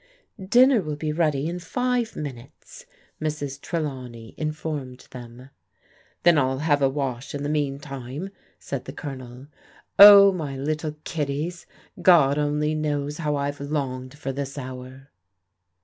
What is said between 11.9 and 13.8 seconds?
God only knows how I've